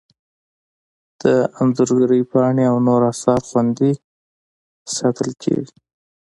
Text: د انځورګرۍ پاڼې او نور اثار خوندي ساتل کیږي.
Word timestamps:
د 1.21 1.23
انځورګرۍ 1.59 2.21
پاڼې 2.31 2.63
او 2.71 2.75
نور 2.87 3.01
اثار 3.11 3.41
خوندي 3.49 3.91
ساتل 4.95 5.29
کیږي. 5.43 5.75